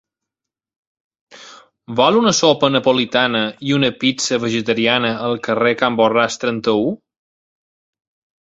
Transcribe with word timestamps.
Vol 1.99 2.17
una 2.21 2.33
sopa 2.37 2.71
napolitana 2.77 3.41
i 3.67 3.75
una 3.81 3.91
pizza 4.05 4.41
vegetariana 4.47 5.15
al 5.29 5.39
carrer 5.49 5.75
Can 5.83 6.01
Borràs 6.01 6.43
trenta-u? 6.47 6.89